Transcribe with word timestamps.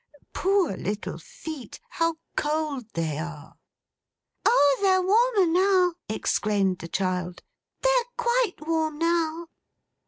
Poor 0.33 0.75
little 0.77 1.19
feet. 1.19 1.79
How 1.89 2.15
cold 2.35 2.89
they 2.95 3.19
are!' 3.19 3.53
'Oh, 4.43 4.79
they're 4.81 4.99
warmer 4.99 5.45
now!' 5.45 5.93
exclaimed 6.09 6.79
the 6.79 6.87
child. 6.87 7.43
'They're 7.83 8.05
quite 8.17 8.55
warm 8.65 8.97
now! 8.97 9.49